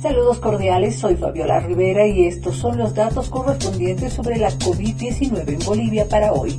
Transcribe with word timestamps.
Saludos 0.00 0.38
cordiales, 0.38 0.96
soy 0.96 1.16
Fabiola 1.16 1.58
Rivera 1.58 2.06
y 2.06 2.26
estos 2.26 2.54
son 2.54 2.78
los 2.78 2.94
datos 2.94 3.28
correspondientes 3.30 4.12
sobre 4.12 4.38
la 4.38 4.50
COVID-19 4.50 5.48
en 5.48 5.66
Bolivia 5.66 6.08
para 6.08 6.32
hoy. 6.32 6.56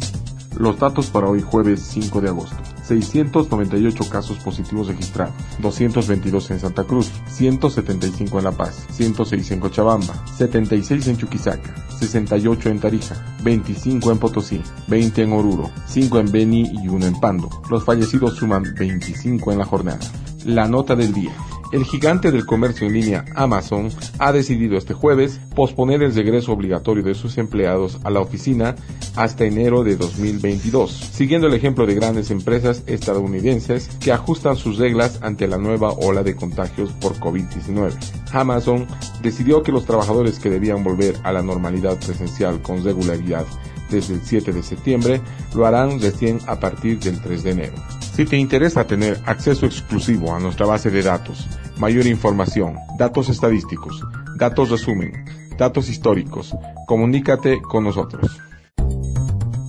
Los 0.57 0.77
datos 0.77 1.09
para 1.09 1.29
hoy 1.29 1.41
jueves 1.41 1.79
5 1.83 2.19
de 2.19 2.27
agosto. 2.27 2.57
698 2.83 4.09
casos 4.09 4.39
positivos 4.39 4.87
registrados, 4.87 5.35
222 5.61 6.51
en 6.51 6.59
Santa 6.59 6.83
Cruz, 6.83 7.11
175 7.27 8.39
en 8.39 8.43
La 8.43 8.51
Paz, 8.51 8.87
106 8.91 9.51
en 9.51 9.59
Cochabamba, 9.61 10.25
76 10.35 11.07
en 11.07 11.17
Chuquisaca, 11.17 11.75
68 11.97 12.69
en 12.69 12.79
Tarija, 12.79 13.37
25 13.43 14.11
en 14.11 14.17
Potosí, 14.17 14.61
20 14.87 15.21
en 15.21 15.31
Oruro, 15.31 15.69
5 15.87 16.19
en 16.19 16.31
Beni 16.31 16.71
y 16.83 16.89
1 16.89 17.05
en 17.05 17.19
Pando. 17.21 17.49
Los 17.69 17.85
fallecidos 17.85 18.35
suman 18.35 18.63
25 18.77 19.53
en 19.53 19.59
la 19.59 19.65
jornada. 19.65 19.99
La 20.43 20.67
nota 20.67 20.95
del 20.95 21.13
día. 21.13 21.31
El 21.71 21.85
gigante 21.85 22.31
del 22.31 22.47
comercio 22.47 22.87
en 22.87 22.93
línea 22.93 23.25
Amazon 23.35 23.89
ha 24.17 24.31
decidido 24.31 24.75
este 24.75 24.95
jueves 24.95 25.39
posponer 25.55 26.01
el 26.01 26.15
regreso 26.15 26.51
obligatorio 26.51 27.03
de 27.03 27.13
sus 27.13 27.37
empleados 27.37 27.99
a 28.03 28.09
la 28.09 28.21
oficina 28.21 28.75
hasta 29.15 29.45
enero 29.45 29.83
de 29.83 29.95
2022, 29.95 30.91
siguiendo 30.91 31.45
el 31.45 31.53
ejemplo 31.53 31.85
de 31.85 31.93
grandes 31.93 32.31
empresas 32.31 32.83
estadounidenses 32.87 33.87
que 33.99 34.11
ajustan 34.11 34.55
sus 34.55 34.79
reglas 34.79 35.19
ante 35.21 35.47
la 35.47 35.59
nueva 35.59 35.91
ola 35.91 36.23
de 36.23 36.35
contagios 36.35 36.91
por 36.93 37.13
COVID-19. 37.19 37.93
Amazon 38.31 38.87
decidió 39.21 39.61
que 39.61 39.71
los 39.71 39.85
trabajadores 39.85 40.39
que 40.39 40.49
debían 40.49 40.83
volver 40.83 41.17
a 41.23 41.31
la 41.31 41.43
normalidad 41.43 41.99
presencial 41.99 42.63
con 42.63 42.83
regularidad 42.83 43.45
desde 43.91 44.15
el 44.15 44.21
7 44.23 44.53
de 44.53 44.63
septiembre 44.63 45.21
lo 45.53 45.67
harán 45.67 46.01
recién 46.01 46.39
a 46.47 46.59
partir 46.59 46.99
del 46.99 47.21
3 47.21 47.43
de 47.43 47.51
enero. 47.51 47.98
Si 48.19 48.25
te 48.25 48.35
interesa 48.35 48.85
tener 48.85 49.17
acceso 49.25 49.65
exclusivo 49.65 50.35
a 50.35 50.41
nuestra 50.41 50.65
base 50.65 50.91
de 50.91 51.01
datos, 51.01 51.47
mayor 51.77 52.05
información, 52.05 52.75
datos 52.97 53.29
estadísticos, 53.29 54.03
datos 54.35 54.69
resumen, 54.69 55.23
datos 55.57 55.87
históricos, 55.87 56.53
comunícate 56.85 57.61
con 57.61 57.85
nosotros. 57.85 58.29